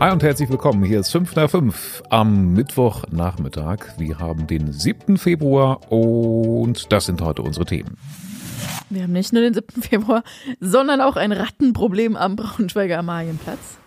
[0.00, 0.82] Hi und herzlich willkommen.
[0.82, 3.96] Hier ist 5 nach 5 am Mittwochnachmittag.
[3.96, 5.18] Wir haben den 7.
[5.18, 7.96] Februar und das sind heute unsere Themen.
[8.90, 9.82] Wir haben nicht nur den 7.
[9.82, 10.24] Februar,
[10.60, 13.78] sondern auch ein Rattenproblem am Braunschweiger Amalienplatz.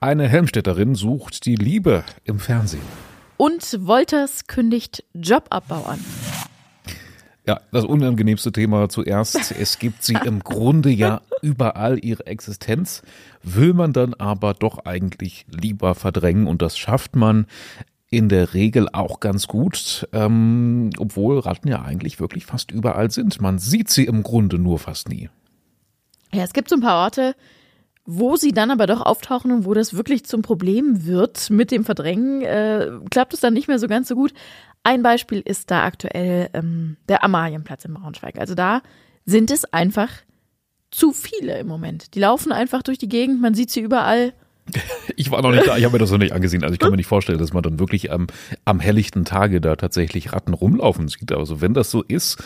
[0.00, 2.82] Eine Helmstädterin sucht die Liebe im Fernsehen.
[3.36, 6.00] Und Wolters kündigt Jobabbau an.
[7.46, 9.52] Ja, das unangenehmste Thema zuerst.
[9.58, 13.02] Es gibt sie im Grunde ja überall ihre Existenz,
[13.42, 17.46] will man dann aber doch eigentlich lieber verdrängen und das schafft man
[18.10, 23.40] in der Regel auch ganz gut, ähm, obwohl Ratten ja eigentlich wirklich fast überall sind.
[23.40, 25.30] Man sieht sie im Grunde nur fast nie.
[26.32, 27.34] Ja, es gibt so ein paar Orte,
[28.04, 31.84] wo sie dann aber doch auftauchen und wo das wirklich zum Problem wird mit dem
[31.84, 34.32] Verdrängen, äh, klappt es dann nicht mehr so ganz so gut.
[34.82, 38.38] Ein Beispiel ist da aktuell ähm, der Amalienplatz in Braunschweig.
[38.38, 38.82] Also da
[39.24, 40.10] sind es einfach
[40.90, 42.14] zu viele im Moment.
[42.14, 44.32] Die laufen einfach durch die Gegend, man sieht sie überall.
[45.16, 46.62] Ich war noch nicht da, ich habe mir das noch nicht angesehen.
[46.62, 48.28] Also ich kann mir nicht vorstellen, dass man dann wirklich am,
[48.64, 51.32] am helllichten Tage da tatsächlich Ratten rumlaufen sieht.
[51.32, 52.42] Also wenn das so ist,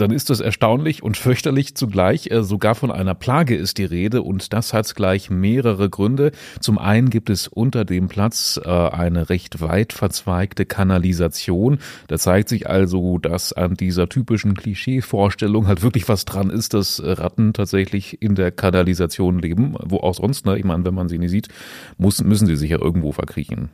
[0.00, 2.30] dann ist das erstaunlich und fürchterlich zugleich.
[2.30, 6.32] Äh, sogar von einer Plage ist die Rede und das hat gleich mehrere Gründe.
[6.60, 11.78] Zum einen gibt es unter dem Platz äh, eine recht weit verzweigte Kanalisation.
[12.06, 17.02] Da zeigt sich also, dass an dieser typischen Klischeevorstellung halt wirklich was dran ist, dass
[17.04, 19.74] Ratten tatsächlich in der Kanalisation leben.
[19.84, 20.56] Wo auch sonst, ne?
[20.58, 21.48] Ich meine, wenn man sie nie sieht,
[21.96, 23.70] muss, müssen sie sich ja irgendwo verkriechen.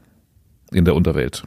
[0.72, 1.44] In der Unterwelt.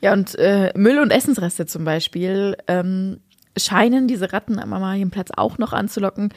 [0.00, 3.20] Ja, und äh, Müll- und Essensreste zum Beispiel ähm,
[3.56, 6.30] scheinen diese Ratten am Amalienplatz auch noch anzulocken.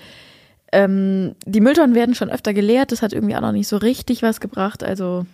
[0.71, 4.21] Ähm, die Mülltonnen werden schon öfter geleert, das hat irgendwie auch noch nicht so richtig
[4.21, 4.83] was gebracht.
[4.83, 5.25] Also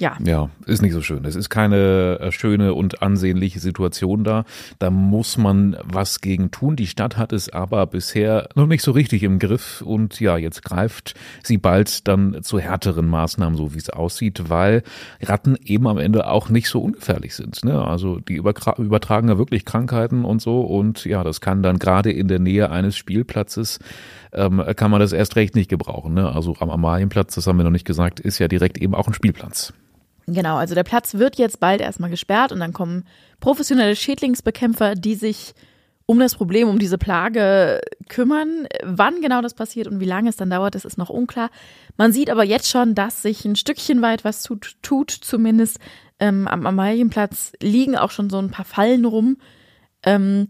[0.00, 0.16] ja.
[0.24, 1.26] Ja, ist nicht so schön.
[1.26, 4.44] Es ist keine äh, schöne und ansehnliche Situation da.
[4.78, 6.74] Da muss man was gegen tun.
[6.74, 9.82] Die Stadt hat es aber bisher noch nicht so richtig im Griff.
[9.82, 14.82] Und ja, jetzt greift sie bald dann zu härteren Maßnahmen, so wie es aussieht, weil
[15.20, 17.62] Ratten eben am Ende auch nicht so ungefährlich sind.
[17.62, 17.84] Ne?
[17.84, 20.62] Also die übertragen ja wirklich Krankheiten und so.
[20.62, 23.80] Und ja, das kann dann gerade in der Nähe eines Spielplatzes
[24.32, 26.14] ähm, kann man das erst recht nicht gebrauchen.
[26.14, 26.32] Ne?
[26.32, 29.14] Also am Amalienplatz, das haben wir noch nicht gesagt, ist ja direkt eben auch ein
[29.14, 29.72] Spielplatz.
[30.32, 33.04] Genau, also der Platz wird jetzt bald erstmal gesperrt und dann kommen
[33.40, 35.54] professionelle Schädlingsbekämpfer, die sich
[36.06, 38.66] um das Problem, um diese Plage kümmern.
[38.84, 41.50] Wann genau das passiert und wie lange es dann dauert, das ist noch unklar.
[41.96, 45.78] Man sieht aber jetzt schon, dass sich ein Stückchen weit was tut, tut zumindest.
[46.18, 49.36] Ähm, am Amalienplatz liegen auch schon so ein paar Fallen rum.
[50.02, 50.48] Ähm,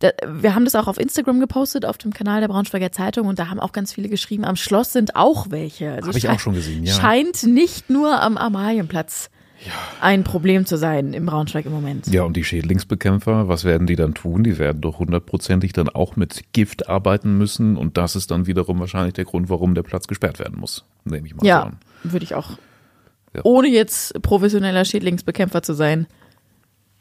[0.00, 3.38] da, wir haben das auch auf Instagram gepostet, auf dem Kanal der Braunschweiger Zeitung und
[3.38, 5.92] da haben auch ganz viele geschrieben, am Schloss sind auch welche.
[5.92, 6.94] Also Habe ich auch schon gesehen, ja.
[6.94, 9.30] Scheint nicht nur am Amalienplatz
[9.64, 9.72] ja.
[10.00, 12.06] ein Problem zu sein im Braunschweig im Moment.
[12.06, 14.44] Ja, und die Schädlingsbekämpfer, was werden die dann tun?
[14.44, 18.78] Die werden doch hundertprozentig dann auch mit Gift arbeiten müssen und das ist dann wiederum
[18.78, 21.78] wahrscheinlich der Grund, warum der Platz gesperrt werden muss, nehme ich mal ja, an.
[22.04, 22.50] Ja, würde ich auch.
[23.34, 23.40] Ja.
[23.44, 26.06] Ohne jetzt professioneller Schädlingsbekämpfer zu sein,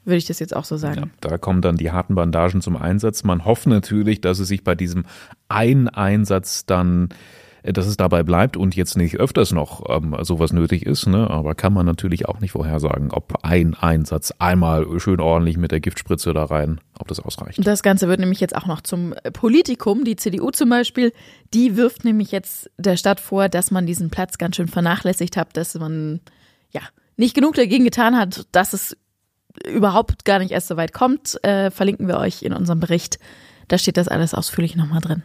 [0.07, 1.11] würde ich das jetzt auch so sagen.
[1.23, 3.23] Ja, da kommen dann die harten Bandagen zum Einsatz.
[3.23, 5.05] Man hofft natürlich, dass es sich bei diesem
[5.49, 7.09] einen Einsatz dann
[7.63, 11.29] äh, dass es dabei bleibt und jetzt nicht öfters noch ähm, sowas nötig ist, ne?
[11.29, 15.79] aber kann man natürlich auch nicht vorhersagen, ob ein Einsatz einmal schön ordentlich mit der
[15.79, 17.59] Giftspritze da rein, ob das ausreicht.
[17.65, 20.05] Das Ganze wird nämlich jetzt auch noch zum Politikum.
[20.05, 21.11] Die CDU zum Beispiel,
[21.53, 25.57] die wirft nämlich jetzt der Stadt vor, dass man diesen Platz ganz schön vernachlässigt hat,
[25.57, 26.21] dass man
[26.71, 26.81] ja
[27.17, 28.95] nicht genug dagegen getan hat, dass es
[29.65, 33.19] überhaupt gar nicht erst so weit kommt, äh, verlinken wir euch in unserem Bericht.
[33.67, 35.23] Da steht das alles ausführlich nochmal drin.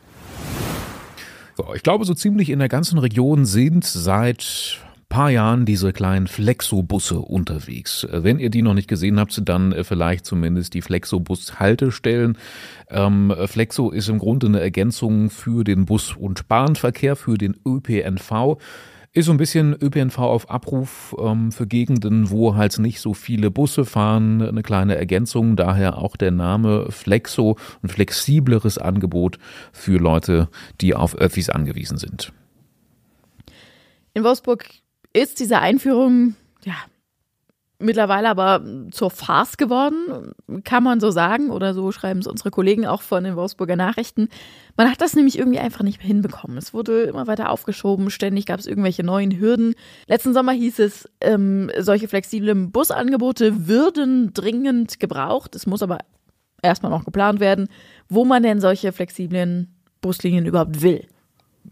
[1.74, 4.80] ich glaube, so ziemlich in der ganzen Region sind seit
[5.12, 8.06] paar Jahren diese kleinen Flexo-Busse unterwegs.
[8.10, 12.38] Wenn ihr die noch nicht gesehen habt, dann vielleicht zumindest die Flexo-Bus-Haltestellen.
[12.88, 18.56] Ähm, Flexo ist im Grunde eine Ergänzung für den Bus- und Bahnverkehr, für den ÖPNV.
[19.14, 23.50] Ist so ein bisschen ÖPNV auf Abruf ähm, für Gegenden, wo halt nicht so viele
[23.50, 24.40] Busse fahren.
[24.40, 29.38] Eine kleine Ergänzung, daher auch der Name Flexo, ein flexibleres Angebot
[29.70, 30.48] für Leute,
[30.80, 32.32] die auf Öffis angewiesen sind.
[34.14, 34.66] In Wolfsburg
[35.12, 36.34] ist diese Einführung
[36.64, 36.76] ja
[37.82, 40.32] mittlerweile aber zur Farce geworden,
[40.64, 44.28] kann man so sagen, oder so schreiben es unsere Kollegen auch von den Wolfsburger Nachrichten.
[44.76, 46.56] Man hat das nämlich irgendwie einfach nicht mehr hinbekommen.
[46.56, 49.74] Es wurde immer weiter aufgeschoben, ständig gab es irgendwelche neuen Hürden.
[50.06, 55.54] Letzten Sommer hieß es, ähm, solche flexiblen Busangebote würden dringend gebraucht.
[55.54, 55.98] Es muss aber
[56.62, 57.68] erstmal noch geplant werden,
[58.08, 61.06] wo man denn solche flexiblen Buslinien überhaupt will.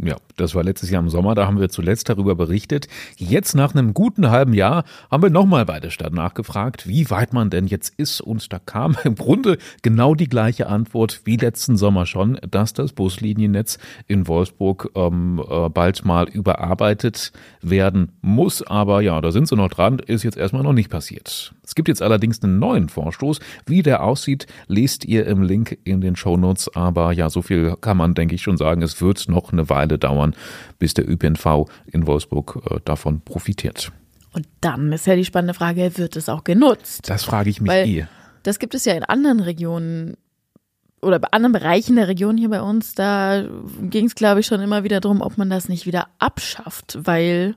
[0.03, 2.89] Ja, Das war letztes Jahr im Sommer, da haben wir zuletzt darüber berichtet.
[3.17, 7.35] Jetzt nach einem guten halben Jahr haben wir nochmal bei der Stadt nachgefragt, wie weit
[7.35, 8.23] man denn jetzt ist.
[8.23, 12.93] Und da kam im Grunde genau die gleiche Antwort wie letzten Sommer schon, dass das
[12.93, 18.63] Busliniennetz in Wolfsburg ähm, äh, bald mal überarbeitet werden muss.
[18.63, 21.53] Aber ja, da sind sie noch dran, ist jetzt erstmal noch nicht passiert.
[21.71, 23.39] Es gibt jetzt allerdings einen neuen Vorstoß.
[23.67, 26.75] Wie der aussieht, lest ihr im Link in den Shownotes.
[26.75, 28.83] Aber ja, so viel kann man, denke ich, schon sagen.
[28.83, 30.30] Es wird noch eine Weile dauern,
[30.79, 33.93] bis der ÖPNV in Wolfsburg äh, davon profitiert.
[34.33, 37.09] Und dann ist ja die spannende Frage, wird es auch genutzt?
[37.09, 38.07] Das frage ich mich Weil eh.
[38.43, 40.17] Das gibt es ja in anderen Regionen
[41.03, 42.95] oder bei anderen Bereichen der Region hier bei uns.
[42.95, 43.45] Da
[43.83, 47.57] ging es, glaube ich, schon immer wieder darum, ob man das nicht wieder abschafft, weil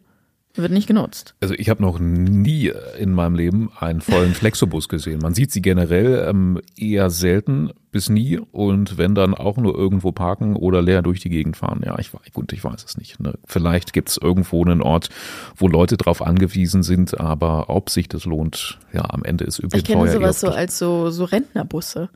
[0.61, 1.33] wird nicht genutzt.
[1.41, 5.19] Also ich habe noch nie in meinem Leben einen vollen Flexobus gesehen.
[5.19, 10.11] Man sieht sie generell ähm, eher selten bis nie und wenn dann auch nur irgendwo
[10.11, 11.81] parken oder leer durch die Gegend fahren.
[11.83, 13.19] Ja, ich weiß, gut, ich weiß es nicht.
[13.19, 13.33] Ne?
[13.45, 15.09] Vielleicht gibt es irgendwo einen Ort,
[15.55, 19.75] wo Leute drauf angewiesen sind, aber ob sich das lohnt, ja, am Ende ist ÖPNV
[19.75, 22.09] Ich kenne sowas so als so, so Rentnerbusse.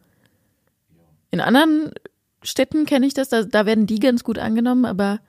[1.32, 1.92] In anderen
[2.44, 5.20] Städten kenne ich das, da, da werden die ganz gut angenommen, aber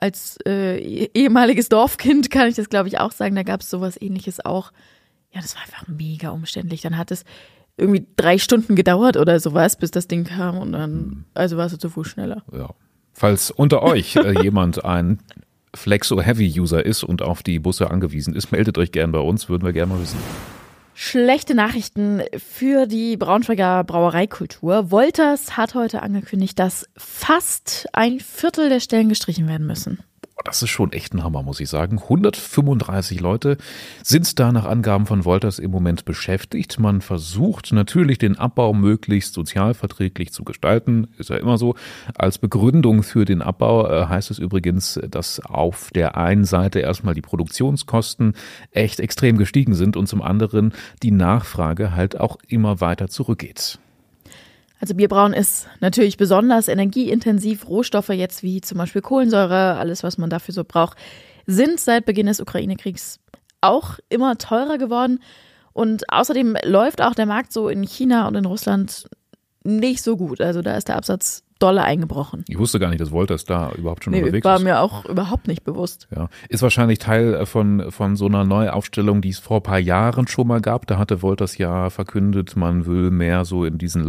[0.00, 3.70] als äh, eh- ehemaliges Dorfkind kann ich das, glaube ich, auch sagen, da gab es
[3.70, 4.72] sowas ähnliches auch.
[5.32, 6.80] Ja, das war einfach mega umständlich.
[6.80, 7.24] Dann hat es
[7.76, 11.78] irgendwie drei Stunden gedauert oder sowas, bis das Ding kam und dann, also war es
[11.78, 12.42] zu Fuß schneller.
[12.52, 12.70] Ja.
[13.12, 15.20] Falls unter euch äh, jemand ein
[15.74, 19.48] Flexo Heavy User ist und auf die Busse angewiesen ist, meldet euch gern bei uns,
[19.48, 20.18] würden wir gerne mal wissen.
[21.00, 24.90] Schlechte Nachrichten für die Braunschweiger Brauereikultur.
[24.90, 30.00] Wolters hat heute angekündigt, dass fast ein Viertel der Stellen gestrichen werden müssen.
[30.44, 31.98] Das ist schon echt ein Hammer, muss ich sagen.
[31.98, 33.58] 135 Leute
[34.02, 36.78] sind da nach Angaben von Wolters im Moment beschäftigt.
[36.78, 41.08] Man versucht natürlich den Abbau möglichst sozialverträglich zu gestalten.
[41.18, 41.74] Ist ja immer so.
[42.14, 47.14] Als Begründung für den Abbau äh, heißt es übrigens, dass auf der einen Seite erstmal
[47.14, 48.34] die Produktionskosten
[48.70, 53.78] echt extrem gestiegen sind und zum anderen die Nachfrage halt auch immer weiter zurückgeht.
[54.80, 57.68] Also Bierbrauen ist natürlich besonders energieintensiv.
[57.68, 60.96] Rohstoffe jetzt wie zum Beispiel Kohlensäure, alles was man dafür so braucht,
[61.46, 63.18] sind seit Beginn des Ukraine-Kriegs
[63.60, 65.20] auch immer teurer geworden.
[65.72, 69.08] Und außerdem läuft auch der Markt so in China und in Russland
[69.64, 70.40] nicht so gut.
[70.40, 72.44] Also da ist der Absatz dolle eingebrochen.
[72.48, 74.62] Ich wusste gar nicht, dass Wolters da überhaupt schon Nee, unterwegs war ist.
[74.62, 76.06] mir auch überhaupt nicht bewusst.
[76.14, 79.78] Ja, ist wahrscheinlich Teil äh, von, von so einer Neuaufstellung, die es vor ein paar
[79.78, 80.86] Jahren schon mal gab.
[80.86, 84.04] Da hatte Wolters ja verkündet, man will mehr so in diesen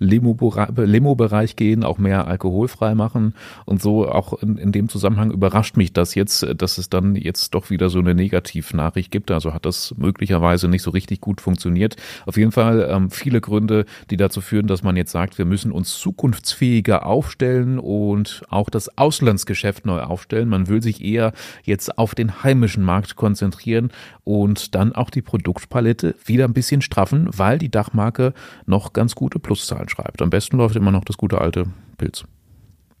[0.00, 3.34] Lifestyle-Limo-Bereich gehen, auch mehr alkoholfrei machen.
[3.64, 7.16] Und so auch in, in dem Zusammenhang überrascht mich das jetzt, äh, dass es dann
[7.16, 9.30] jetzt doch wieder so eine Negativnachricht gibt.
[9.30, 11.96] Also hat das möglicherweise nicht so richtig gut funktioniert.
[12.26, 15.72] Auf jeden Fall ähm, viele Gründe, die dazu führen, dass man jetzt sagt, wir müssen
[15.72, 15.98] uns
[16.44, 20.48] zukunftsfähiger aufstellen und auch das Auslandsgeschäft neu aufstellen.
[20.48, 21.32] Man will sich eher
[21.64, 23.90] jetzt auf den heimischen Markt konzentrieren
[24.22, 28.34] und dann auch die Produktpalette wieder ein bisschen straffen, weil die Dachmarke
[28.66, 30.22] noch ganz gute Pluszahlen schreibt.
[30.22, 31.64] Am besten läuft immer noch das gute alte
[31.96, 32.24] Pilz.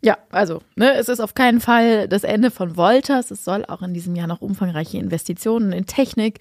[0.02, 3.30] Ja, also, ne, es ist auf keinen Fall das Ende von Wolters.
[3.30, 6.40] Es soll auch in diesem Jahr noch umfangreiche Investitionen in Technik,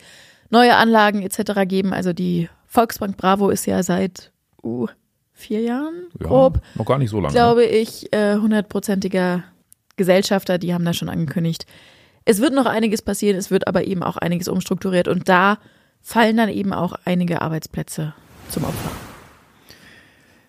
[0.50, 1.62] neue Anlagen etc.
[1.66, 1.94] geben.
[1.94, 4.34] Also die Volksbank Bravo ist ja seit
[4.64, 4.88] uh,
[5.34, 7.34] vier Jahren Ja, grob, noch gar nicht so lange.
[7.34, 9.44] glaube ich, äh, hundertprozentiger
[9.98, 10.58] Gesellschafter.
[10.58, 11.66] Die haben das schon angekündigt.
[12.26, 15.58] Es wird noch einiges passieren, es wird aber eben auch einiges umstrukturiert und da
[16.02, 18.14] fallen dann eben auch einige Arbeitsplätze
[18.50, 18.92] zum Opfer.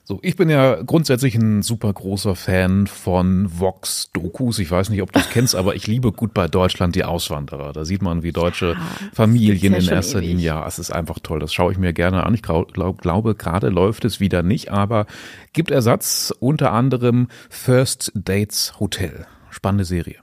[0.06, 4.58] So, ich bin ja grundsätzlich ein super großer Fan von Vox-Dokus.
[4.58, 7.72] Ich weiß nicht, ob du es kennst, aber ich liebe gut bei Deutschland die Auswanderer.
[7.72, 8.76] Da sieht man, wie deutsche
[9.14, 10.28] Familien gibt's ja in erster ewig.
[10.28, 11.40] Linie, ja, es ist einfach toll.
[11.40, 12.34] Das schaue ich mir gerne an.
[12.34, 15.06] Ich glaub, glaube, gerade läuft es wieder nicht, aber
[15.54, 19.26] gibt Ersatz, unter anderem First Dates Hotel.
[19.48, 20.16] Spannende Serie.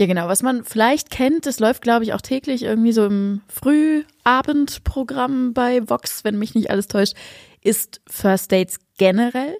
[0.00, 0.28] Ja, genau.
[0.28, 5.88] Was man vielleicht kennt, das läuft, glaube ich, auch täglich irgendwie so im Frühabendprogramm bei
[5.88, 7.14] Vox, wenn mich nicht alles täuscht,
[7.62, 9.56] ist First Dates generell.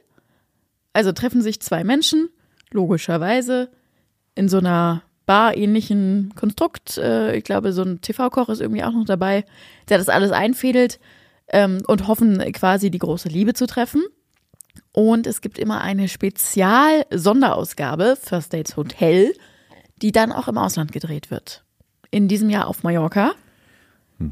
[0.92, 2.28] Also treffen sich zwei Menschen,
[2.70, 3.70] logischerweise,
[4.34, 6.98] in so einer Bar-ähnlichen Konstrukt.
[6.98, 9.44] Äh, ich glaube, so ein TV-Koch ist irgendwie auch noch dabei,
[9.88, 11.00] der das alles einfädelt
[11.48, 14.04] ähm, und hoffen quasi die große Liebe zu treffen.
[14.92, 19.34] Und es gibt immer eine Spezial-Sonderausgabe, First Dates Hotel,
[20.02, 21.64] die dann auch im Ausland gedreht wird.
[22.10, 23.32] In diesem Jahr auf Mallorca.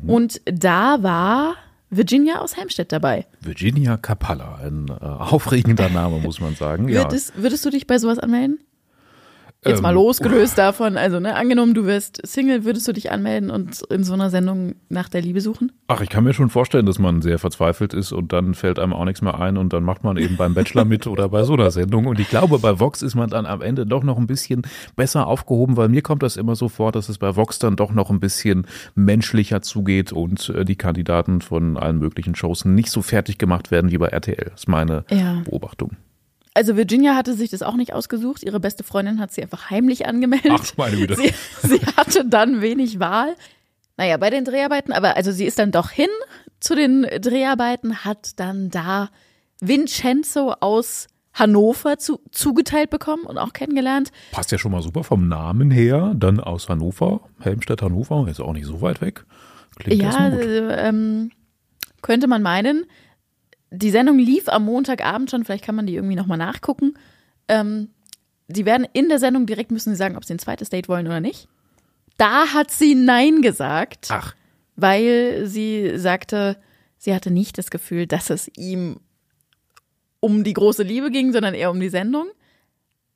[0.06, 1.54] Und da war
[1.90, 3.26] Virginia aus Helmstedt dabei.
[3.40, 6.88] Virginia Capalla, ein äh, aufregender Name, muss man sagen.
[6.88, 7.04] Ja.
[7.04, 8.58] Würdest, würdest du dich bei sowas anmelden?
[9.66, 13.50] Jetzt mal Ähm, losgelöst davon, also ne, angenommen, du wirst Single, würdest du dich anmelden
[13.50, 15.72] und in so einer Sendung nach der Liebe suchen?
[15.88, 18.92] Ach, ich kann mir schon vorstellen, dass man sehr verzweifelt ist und dann fällt einem
[18.92, 21.54] auch nichts mehr ein und dann macht man eben beim Bachelor mit oder bei so
[21.54, 22.06] einer Sendung.
[22.06, 24.62] Und ich glaube, bei Vox ist man dann am Ende doch noch ein bisschen
[24.96, 27.92] besser aufgehoben, weil mir kommt das immer so vor, dass es bei Vox dann doch
[27.92, 33.02] noch ein bisschen menschlicher zugeht und äh, die Kandidaten von allen möglichen Shows nicht so
[33.02, 34.50] fertig gemacht werden wie bei RTL.
[34.50, 35.42] Das ist meine Ja.
[35.44, 35.92] Beobachtung.
[36.56, 38.42] Also Virginia hatte sich das auch nicht ausgesucht.
[38.42, 40.52] Ihre beste Freundin hat sie einfach heimlich angemeldet.
[40.54, 41.14] Ach, meine Güte.
[41.14, 43.36] Sie, sie hatte dann wenig Wahl.
[43.98, 46.08] Naja, bei den Dreharbeiten, aber also sie ist dann doch hin
[46.58, 49.10] zu den Dreharbeiten, hat dann da
[49.60, 54.10] Vincenzo aus Hannover zu, zugeteilt bekommen und auch kennengelernt.
[54.32, 56.14] Passt ja schon mal super vom Namen her.
[56.16, 59.26] Dann aus Hannover, Helmstedt, Hannover, ist auch nicht so weit weg.
[59.78, 61.32] Klingt ja, äh, ähm,
[62.00, 62.86] könnte man meinen.
[63.70, 66.94] Die Sendung lief am Montagabend schon, vielleicht kann man die irgendwie nochmal nachgucken.
[67.48, 67.90] Ähm,
[68.48, 71.06] die werden in der Sendung direkt müssen sie sagen, ob sie ein zweites Date wollen
[71.06, 71.48] oder nicht.
[72.16, 74.34] Da hat sie Nein gesagt, Ach,
[74.76, 76.56] weil sie sagte,
[76.96, 79.00] sie hatte nicht das Gefühl, dass es ihm
[80.20, 82.28] um die große Liebe ging, sondern eher um die Sendung.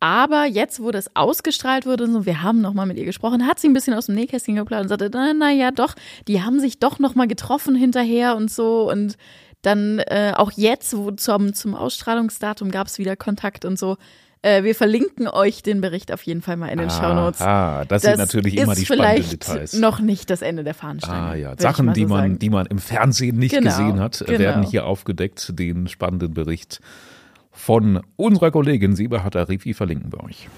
[0.00, 3.58] Aber jetzt, wo das ausgestrahlt wurde, und so, wir haben nochmal mit ihr gesprochen, hat
[3.58, 5.94] sie ein bisschen aus dem Nähkästchen geplaudert und sagte, na, na ja, doch,
[6.26, 8.90] die haben sich doch nochmal getroffen hinterher und so.
[8.90, 9.18] Und
[9.62, 13.96] dann äh, auch jetzt, wo zum, zum Ausstrahlungsdatum gab es wieder Kontakt und so.
[14.42, 17.42] Äh, wir verlinken euch den Bericht auf jeden Fall mal in den Shownotes.
[17.42, 19.74] Ah, das, sind natürlich immer die spannenden Details.
[19.74, 21.30] noch nicht das Ende der Fahnenstange.
[21.30, 22.38] Ah ja, Sachen, mal die so man, sagen.
[22.38, 24.38] die man im Fernsehen nicht Genau, gesehen hat, genau.
[24.38, 25.58] werden hier aufgedeckt.
[25.58, 26.80] Den spannenden Bericht
[27.52, 30.48] von unserer Kollegin Sieberhard Arifi verlinken wir euch.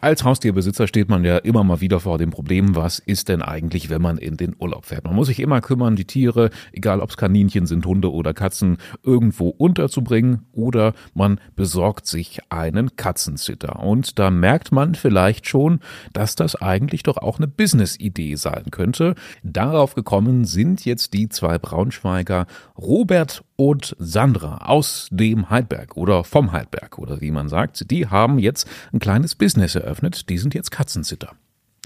[0.00, 3.88] Als Haustierbesitzer steht man ja immer mal wieder vor dem Problem, was ist denn eigentlich,
[3.88, 5.04] wenn man in den Urlaub fährt?
[5.04, 8.76] Man muss sich immer kümmern, die Tiere, egal ob es Kaninchen sind, Hunde oder Katzen,
[9.02, 13.82] irgendwo unterzubringen oder man besorgt sich einen Katzensitter.
[13.82, 15.80] Und da merkt man vielleicht schon,
[16.12, 19.14] dass das eigentlich doch auch eine Business-Idee sein könnte.
[19.42, 26.52] Darauf gekommen sind jetzt die zwei Braunschweiger Robert und Sandra aus dem Heidberg oder vom
[26.52, 27.90] Heidberg oder wie man sagt.
[27.90, 29.95] Die haben jetzt ein kleines Business eröffnet.
[30.02, 31.32] Die sind jetzt Katzensitter.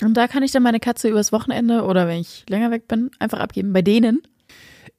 [0.03, 3.11] Und da kann ich dann meine Katze übers Wochenende oder wenn ich länger weg bin,
[3.19, 3.73] einfach abgeben.
[3.73, 4.23] Bei denen.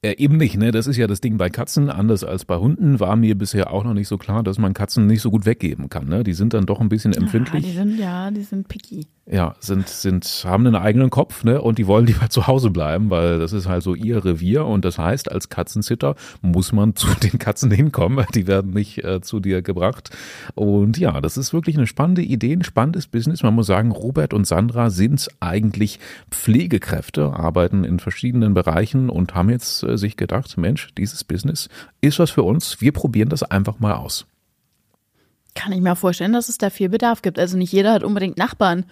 [0.01, 0.71] Äh, eben nicht, ne?
[0.71, 1.89] Das ist ja das Ding bei Katzen.
[1.89, 5.05] Anders als bei Hunden war mir bisher auch noch nicht so klar, dass man Katzen
[5.05, 6.07] nicht so gut weggeben kann.
[6.07, 6.23] Ne?
[6.23, 7.73] Die sind dann doch ein bisschen Ah, die empfindlich.
[7.75, 9.05] sind, ja, die sind picky.
[9.29, 11.61] Ja, sind, sind, haben einen eigenen Kopf, ne?
[11.61, 14.65] Und die wollen lieber zu Hause bleiben, weil das ist halt so ihr Revier.
[14.65, 18.25] Und das heißt, als Katzensitter muss man zu den Katzen hinkommen.
[18.33, 20.09] Die werden nicht äh, zu dir gebracht.
[20.55, 23.43] Und ja, das ist wirklich eine spannende Idee, ein spannendes Business.
[23.43, 25.99] Man muss sagen, Robert und Sandra sind eigentlich
[26.31, 31.69] Pflegekräfte, arbeiten in verschiedenen Bereichen und haben jetzt äh, sich gedacht, Mensch, dieses Business
[32.01, 32.81] ist was für uns.
[32.81, 34.25] Wir probieren das einfach mal aus.
[35.55, 37.37] Kann ich mir vorstellen, dass es da viel Bedarf gibt.
[37.37, 38.85] Also nicht jeder hat unbedingt Nachbarn,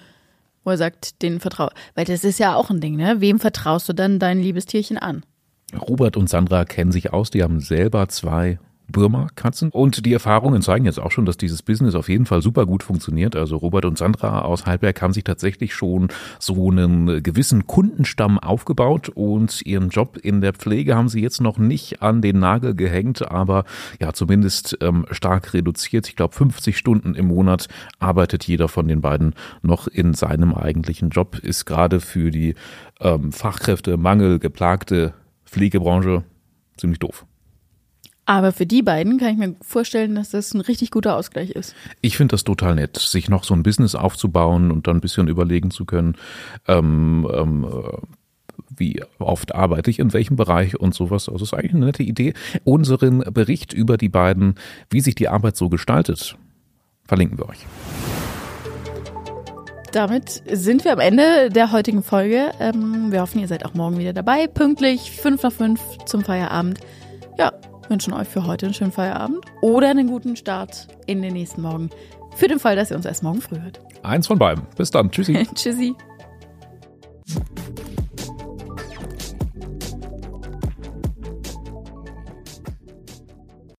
[0.63, 1.71] wo er sagt, denen vertraue.
[1.95, 3.21] Weil das ist ja auch ein Ding, ne?
[3.21, 5.23] Wem vertraust du dann dein liebes Tierchen an?
[5.79, 8.59] Robert und Sandra kennen sich aus, die haben selber zwei
[8.91, 9.69] Burma-Katzen.
[9.69, 12.83] Und die Erfahrungen zeigen jetzt auch schon, dass dieses Business auf jeden Fall super gut
[12.83, 13.35] funktioniert.
[13.35, 19.09] Also Robert und Sandra aus Heilberg haben sich tatsächlich schon so einen gewissen Kundenstamm aufgebaut
[19.09, 23.29] und ihren Job in der Pflege haben sie jetzt noch nicht an den Nagel gehängt,
[23.29, 23.65] aber
[23.99, 26.07] ja, zumindest ähm, stark reduziert.
[26.07, 27.67] Ich glaube, 50 Stunden im Monat
[27.99, 31.37] arbeitet jeder von den beiden noch in seinem eigentlichen Job.
[31.39, 32.55] Ist gerade für die
[32.99, 35.13] ähm, Fachkräftemangel geplagte
[35.45, 36.23] Pflegebranche
[36.77, 37.25] ziemlich doof.
[38.29, 41.73] Aber für die beiden kann ich mir vorstellen, dass das ein richtig guter Ausgleich ist.
[42.01, 45.27] Ich finde das total nett, sich noch so ein Business aufzubauen und dann ein bisschen
[45.27, 46.15] überlegen zu können,
[46.67, 47.97] ähm, ähm, äh,
[48.77, 51.27] wie oft arbeite ich in welchem Bereich und sowas.
[51.27, 52.35] Also ist eigentlich eine nette Idee.
[52.65, 54.53] Unseren Bericht über die beiden,
[54.91, 56.37] wie sich die Arbeit so gestaltet,
[57.07, 57.65] verlinken wir euch.
[59.91, 62.51] Damit sind wir am Ende der heutigen Folge.
[62.59, 64.45] Ähm, wir hoffen, ihr seid auch morgen wieder dabei.
[64.45, 66.79] Pünktlich, 5 nach 5 zum Feierabend.
[67.39, 67.53] Ja,
[67.89, 71.89] wünschen euch für heute einen schönen Feierabend oder einen guten Start in den nächsten Morgen.
[72.35, 73.79] Für den Fall, dass ihr uns erst morgen früh hört.
[74.03, 74.65] Eins von beiden.
[74.77, 75.11] Bis dann.
[75.11, 75.47] Tschüssi.
[75.55, 75.95] Tschüssi.